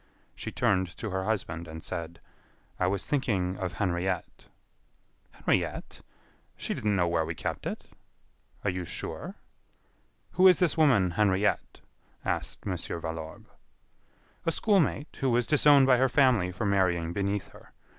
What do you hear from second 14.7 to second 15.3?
mate, who